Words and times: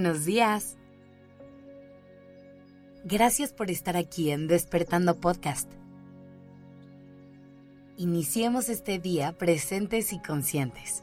buenos 0.00 0.24
días. 0.24 0.76
Gracias 3.02 3.52
por 3.52 3.68
estar 3.68 3.96
aquí 3.96 4.30
en 4.30 4.46
Despertando 4.46 5.18
Podcast. 5.18 5.68
Iniciemos 7.96 8.68
este 8.68 9.00
día 9.00 9.36
presentes 9.36 10.12
y 10.12 10.22
conscientes. 10.22 11.02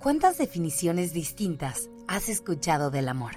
¿Cuántas 0.00 0.36
definiciones 0.36 1.14
distintas 1.14 1.88
has 2.06 2.28
escuchado 2.28 2.90
del 2.90 3.08
amor? 3.08 3.36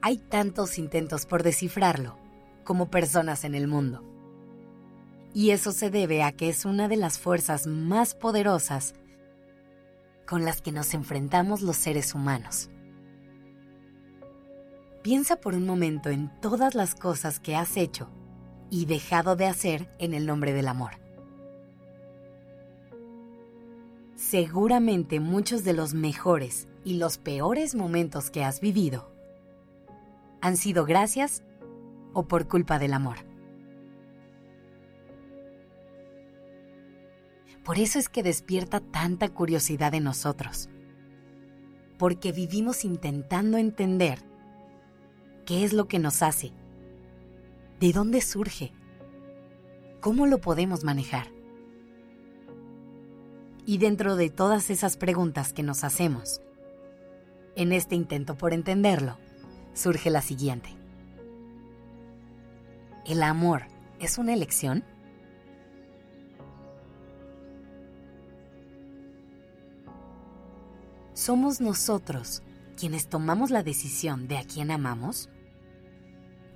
Hay 0.00 0.18
tantos 0.18 0.76
intentos 0.76 1.24
por 1.24 1.44
descifrarlo 1.44 2.18
como 2.64 2.90
personas 2.90 3.44
en 3.44 3.54
el 3.54 3.68
mundo. 3.68 4.11
Y 5.34 5.50
eso 5.50 5.72
se 5.72 5.90
debe 5.90 6.22
a 6.22 6.32
que 6.32 6.48
es 6.48 6.64
una 6.64 6.88
de 6.88 6.96
las 6.96 7.18
fuerzas 7.18 7.66
más 7.66 8.14
poderosas 8.14 8.94
con 10.26 10.44
las 10.44 10.62
que 10.62 10.72
nos 10.72 10.94
enfrentamos 10.94 11.62
los 11.62 11.76
seres 11.76 12.14
humanos. 12.14 12.70
Piensa 15.02 15.36
por 15.36 15.54
un 15.54 15.66
momento 15.66 16.10
en 16.10 16.30
todas 16.40 16.74
las 16.74 16.94
cosas 16.94 17.40
que 17.40 17.56
has 17.56 17.76
hecho 17.76 18.08
y 18.70 18.86
dejado 18.86 19.36
de 19.36 19.46
hacer 19.46 19.90
en 19.98 20.14
el 20.14 20.26
nombre 20.26 20.52
del 20.52 20.68
amor. 20.68 20.92
Seguramente 24.14 25.18
muchos 25.18 25.64
de 25.64 25.72
los 25.72 25.94
mejores 25.94 26.68
y 26.84 26.94
los 26.94 27.18
peores 27.18 27.74
momentos 27.74 28.30
que 28.30 28.44
has 28.44 28.60
vivido 28.60 29.12
han 30.40 30.56
sido 30.56 30.84
gracias 30.84 31.42
o 32.12 32.24
por 32.28 32.48
culpa 32.48 32.78
del 32.78 32.92
amor. 32.92 33.31
Por 37.64 37.78
eso 37.78 37.98
es 37.98 38.08
que 38.08 38.22
despierta 38.22 38.80
tanta 38.80 39.28
curiosidad 39.28 39.94
en 39.94 40.04
nosotros. 40.04 40.68
Porque 41.98 42.32
vivimos 42.32 42.84
intentando 42.84 43.58
entender 43.58 44.18
qué 45.46 45.64
es 45.64 45.72
lo 45.72 45.86
que 45.86 45.98
nos 45.98 46.22
hace, 46.22 46.52
de 47.78 47.92
dónde 47.92 48.20
surge, 48.20 48.72
cómo 50.00 50.26
lo 50.26 50.40
podemos 50.40 50.82
manejar. 50.82 51.28
Y 53.64 53.78
dentro 53.78 54.16
de 54.16 54.30
todas 54.30 54.70
esas 54.70 54.96
preguntas 54.96 55.52
que 55.52 55.62
nos 55.62 55.84
hacemos, 55.84 56.40
en 57.54 57.72
este 57.72 57.94
intento 57.94 58.36
por 58.36 58.52
entenderlo, 58.52 59.18
surge 59.74 60.10
la 60.10 60.22
siguiente. 60.22 60.70
¿El 63.06 63.22
amor 63.22 63.62
es 64.00 64.18
una 64.18 64.32
elección? 64.32 64.84
¿Somos 71.14 71.60
nosotros 71.60 72.42
quienes 72.74 73.06
tomamos 73.06 73.50
la 73.50 73.62
decisión 73.62 74.28
de 74.28 74.38
a 74.38 74.44
quién 74.44 74.70
amamos? 74.70 75.28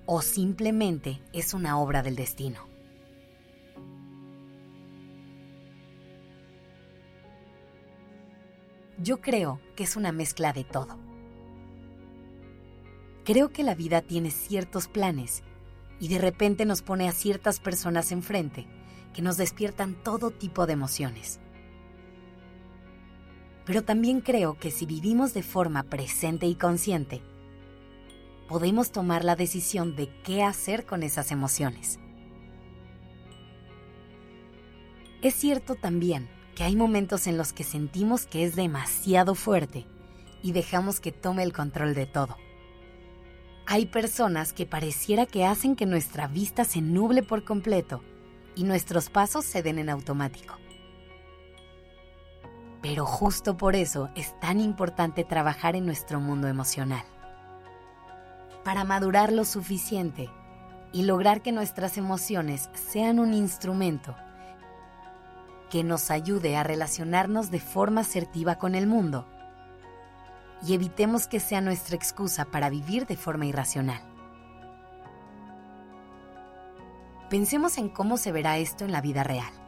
¿O 0.06 0.22
simplemente 0.22 1.20
es 1.34 1.52
una 1.52 1.78
obra 1.78 2.02
del 2.02 2.16
destino? 2.16 2.66
Yo 8.98 9.20
creo 9.20 9.60
que 9.76 9.84
es 9.84 9.94
una 9.94 10.10
mezcla 10.10 10.54
de 10.54 10.64
todo. 10.64 10.96
Creo 13.24 13.50
que 13.50 13.62
la 13.62 13.74
vida 13.74 14.00
tiene 14.00 14.30
ciertos 14.30 14.88
planes 14.88 15.42
y 16.00 16.08
de 16.08 16.18
repente 16.18 16.64
nos 16.64 16.80
pone 16.80 17.10
a 17.10 17.12
ciertas 17.12 17.60
personas 17.60 18.10
enfrente 18.10 18.66
que 19.12 19.20
nos 19.20 19.36
despiertan 19.36 20.02
todo 20.02 20.30
tipo 20.30 20.66
de 20.66 20.72
emociones. 20.72 21.40
Pero 23.66 23.84
también 23.84 24.20
creo 24.22 24.58
que 24.58 24.70
si 24.70 24.86
vivimos 24.86 25.34
de 25.34 25.42
forma 25.42 25.82
presente 25.82 26.46
y 26.46 26.54
consciente, 26.54 27.20
podemos 28.48 28.92
tomar 28.92 29.24
la 29.24 29.36
decisión 29.36 29.96
de 29.96 30.08
qué 30.22 30.42
hacer 30.42 30.86
con 30.86 31.02
esas 31.02 31.32
emociones. 31.32 31.98
Es 35.20 35.34
cierto 35.34 35.74
también 35.74 36.28
que 36.54 36.62
hay 36.62 36.76
momentos 36.76 37.26
en 37.26 37.36
los 37.36 37.52
que 37.52 37.64
sentimos 37.64 38.26
que 38.26 38.44
es 38.44 38.54
demasiado 38.54 39.34
fuerte 39.34 39.84
y 40.42 40.52
dejamos 40.52 41.00
que 41.00 41.10
tome 41.10 41.42
el 41.42 41.52
control 41.52 41.94
de 41.94 42.06
todo. 42.06 42.36
Hay 43.66 43.86
personas 43.86 44.52
que 44.52 44.64
pareciera 44.64 45.26
que 45.26 45.44
hacen 45.44 45.74
que 45.74 45.86
nuestra 45.86 46.28
vista 46.28 46.64
se 46.64 46.80
nuble 46.80 47.24
por 47.24 47.42
completo 47.42 48.00
y 48.54 48.62
nuestros 48.62 49.10
pasos 49.10 49.44
se 49.44 49.64
den 49.64 49.80
en 49.80 49.90
automático. 49.90 50.54
Pero 52.88 53.04
justo 53.04 53.56
por 53.56 53.74
eso 53.74 54.10
es 54.14 54.38
tan 54.38 54.60
importante 54.60 55.24
trabajar 55.24 55.74
en 55.74 55.86
nuestro 55.86 56.20
mundo 56.20 56.46
emocional. 56.46 57.02
Para 58.62 58.84
madurar 58.84 59.32
lo 59.32 59.44
suficiente 59.44 60.30
y 60.92 61.02
lograr 61.02 61.42
que 61.42 61.50
nuestras 61.50 61.98
emociones 61.98 62.70
sean 62.74 63.18
un 63.18 63.34
instrumento 63.34 64.14
que 65.68 65.82
nos 65.82 66.12
ayude 66.12 66.56
a 66.56 66.62
relacionarnos 66.62 67.50
de 67.50 67.58
forma 67.58 68.02
asertiva 68.02 68.54
con 68.54 68.76
el 68.76 68.86
mundo 68.86 69.26
y 70.64 70.72
evitemos 70.74 71.26
que 71.26 71.40
sea 71.40 71.60
nuestra 71.60 71.96
excusa 71.96 72.44
para 72.44 72.70
vivir 72.70 73.04
de 73.06 73.16
forma 73.16 73.46
irracional. 73.46 74.00
Pensemos 77.30 77.78
en 77.78 77.88
cómo 77.88 78.16
se 78.16 78.30
verá 78.30 78.58
esto 78.58 78.84
en 78.84 78.92
la 78.92 79.00
vida 79.00 79.24
real. 79.24 79.65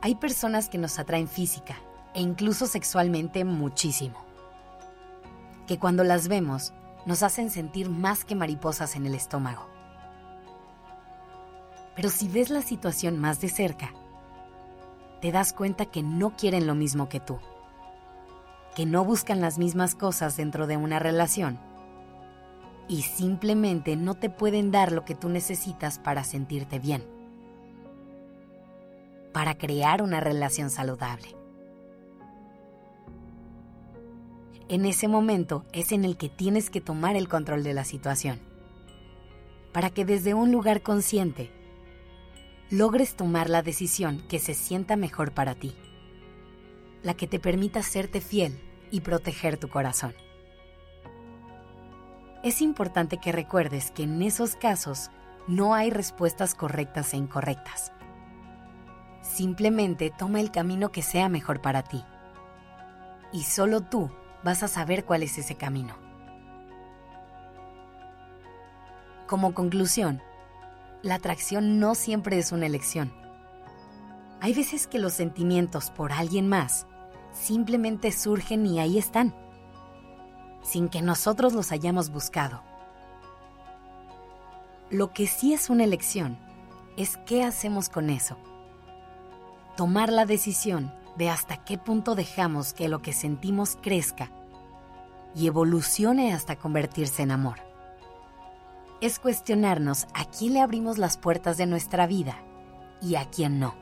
Hay 0.00 0.14
personas 0.14 0.68
que 0.68 0.78
nos 0.78 1.00
atraen 1.00 1.26
física 1.26 1.76
e 2.14 2.20
incluso 2.20 2.66
sexualmente 2.66 3.44
muchísimo, 3.44 4.24
que 5.66 5.78
cuando 5.78 6.04
las 6.04 6.28
vemos 6.28 6.72
nos 7.04 7.24
hacen 7.24 7.50
sentir 7.50 7.90
más 7.90 8.24
que 8.24 8.36
mariposas 8.36 8.94
en 8.94 9.06
el 9.06 9.14
estómago. 9.16 9.66
Pero 11.96 12.10
si 12.10 12.28
ves 12.28 12.48
la 12.48 12.62
situación 12.62 13.18
más 13.18 13.40
de 13.40 13.48
cerca, 13.48 13.92
te 15.20 15.32
das 15.32 15.52
cuenta 15.52 15.86
que 15.86 16.04
no 16.04 16.36
quieren 16.36 16.68
lo 16.68 16.76
mismo 16.76 17.08
que 17.08 17.18
tú, 17.18 17.40
que 18.76 18.86
no 18.86 19.04
buscan 19.04 19.40
las 19.40 19.58
mismas 19.58 19.96
cosas 19.96 20.36
dentro 20.36 20.68
de 20.68 20.76
una 20.76 21.00
relación 21.00 21.58
y 22.86 23.02
simplemente 23.02 23.96
no 23.96 24.14
te 24.14 24.30
pueden 24.30 24.70
dar 24.70 24.92
lo 24.92 25.04
que 25.04 25.16
tú 25.16 25.28
necesitas 25.28 25.98
para 25.98 26.22
sentirte 26.22 26.78
bien 26.78 27.17
para 29.38 29.56
crear 29.56 30.02
una 30.02 30.18
relación 30.18 30.68
saludable. 30.68 31.28
En 34.68 34.84
ese 34.84 35.06
momento 35.06 35.64
es 35.72 35.92
en 35.92 36.04
el 36.04 36.16
que 36.16 36.28
tienes 36.28 36.70
que 36.70 36.80
tomar 36.80 37.14
el 37.14 37.28
control 37.28 37.62
de 37.62 37.72
la 37.72 37.84
situación, 37.84 38.40
para 39.72 39.90
que 39.90 40.04
desde 40.04 40.34
un 40.34 40.50
lugar 40.50 40.82
consciente 40.82 41.52
logres 42.68 43.14
tomar 43.14 43.48
la 43.48 43.62
decisión 43.62 44.24
que 44.28 44.40
se 44.40 44.54
sienta 44.54 44.96
mejor 44.96 45.30
para 45.30 45.54
ti, 45.54 45.76
la 47.04 47.14
que 47.14 47.28
te 47.28 47.38
permita 47.38 47.84
serte 47.84 48.20
fiel 48.20 48.58
y 48.90 49.02
proteger 49.02 49.56
tu 49.56 49.68
corazón. 49.68 50.14
Es 52.42 52.60
importante 52.60 53.18
que 53.18 53.30
recuerdes 53.30 53.92
que 53.92 54.02
en 54.02 54.20
esos 54.20 54.56
casos 54.56 55.12
no 55.46 55.76
hay 55.76 55.90
respuestas 55.90 56.56
correctas 56.56 57.14
e 57.14 57.18
incorrectas 57.18 57.92
Simplemente 59.28 60.10
toma 60.10 60.40
el 60.40 60.50
camino 60.50 60.90
que 60.90 61.02
sea 61.02 61.28
mejor 61.28 61.60
para 61.60 61.82
ti. 61.82 62.02
Y 63.30 63.42
solo 63.42 63.82
tú 63.82 64.10
vas 64.42 64.62
a 64.62 64.68
saber 64.68 65.04
cuál 65.04 65.22
es 65.22 65.36
ese 65.36 65.54
camino. 65.54 65.94
Como 69.26 69.52
conclusión, 69.52 70.22
la 71.02 71.16
atracción 71.16 71.78
no 71.78 71.94
siempre 71.94 72.38
es 72.38 72.52
una 72.52 72.66
elección. 72.66 73.12
Hay 74.40 74.54
veces 74.54 74.86
que 74.86 74.98
los 74.98 75.12
sentimientos 75.12 75.90
por 75.90 76.10
alguien 76.12 76.48
más 76.48 76.86
simplemente 77.32 78.10
surgen 78.12 78.64
y 78.66 78.80
ahí 78.80 78.96
están, 78.96 79.34
sin 80.62 80.88
que 80.88 81.02
nosotros 81.02 81.52
los 81.52 81.70
hayamos 81.70 82.10
buscado. 82.10 82.62
Lo 84.90 85.12
que 85.12 85.26
sí 85.26 85.52
es 85.52 85.68
una 85.68 85.84
elección 85.84 86.38
es 86.96 87.18
qué 87.18 87.44
hacemos 87.44 87.90
con 87.90 88.08
eso 88.08 88.38
tomar 89.78 90.10
la 90.10 90.26
decisión 90.26 90.92
de 91.16 91.30
hasta 91.30 91.58
qué 91.58 91.78
punto 91.78 92.16
dejamos 92.16 92.72
que 92.72 92.88
lo 92.88 93.00
que 93.00 93.12
sentimos 93.12 93.78
crezca 93.80 94.28
y 95.36 95.46
evolucione 95.46 96.32
hasta 96.32 96.56
convertirse 96.56 97.22
en 97.22 97.30
amor. 97.30 97.58
Es 99.00 99.20
cuestionarnos 99.20 100.08
a 100.14 100.24
quién 100.24 100.54
le 100.54 100.62
abrimos 100.62 100.98
las 100.98 101.16
puertas 101.16 101.58
de 101.58 101.66
nuestra 101.66 102.08
vida 102.08 102.42
y 103.00 103.14
a 103.14 103.26
quién 103.30 103.60
no. 103.60 103.76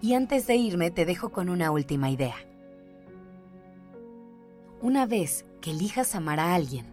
Y 0.00 0.14
antes 0.14 0.48
de 0.48 0.56
irme 0.56 0.90
te 0.90 1.04
dejo 1.04 1.30
con 1.30 1.48
una 1.48 1.70
última 1.70 2.10
idea. 2.10 2.34
Una 4.82 5.06
vez 5.06 5.46
que 5.60 5.70
elijas 5.70 6.16
amar 6.16 6.40
a 6.40 6.56
alguien, 6.56 6.86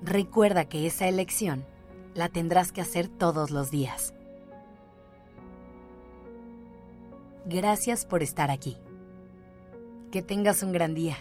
recuerda 0.00 0.66
que 0.66 0.86
esa 0.86 1.08
elección 1.08 1.66
la 2.14 2.28
tendrás 2.28 2.70
que 2.70 2.82
hacer 2.82 3.08
todos 3.08 3.50
los 3.50 3.72
días 3.72 4.13
Gracias 7.46 8.06
por 8.06 8.22
estar 8.22 8.50
aquí. 8.50 8.76
Que 10.10 10.22
tengas 10.22 10.62
un 10.62 10.72
gran 10.72 10.94
día. 10.94 11.16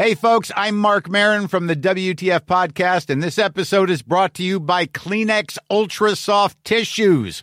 Hey, 0.00 0.14
folks, 0.14 0.52
I'm 0.54 0.78
Mark 0.78 1.10
Marin 1.10 1.48
from 1.48 1.66
the 1.66 1.74
WTF 1.74 2.42
Podcast, 2.42 3.10
and 3.10 3.20
this 3.20 3.36
episode 3.36 3.90
is 3.90 4.00
brought 4.00 4.32
to 4.34 4.44
you 4.44 4.60
by 4.60 4.86
Kleenex 4.86 5.58
Ultra 5.68 6.14
Soft 6.14 6.62
Tissues, 6.62 7.42